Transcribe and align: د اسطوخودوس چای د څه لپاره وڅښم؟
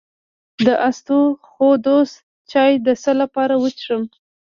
د 0.65 0.67
اسطوخودوس 0.89 2.11
چای 2.51 2.71
د 2.85 2.87
څه 3.01 3.11
لپاره 3.21 3.53
وڅښم؟ 3.61 4.03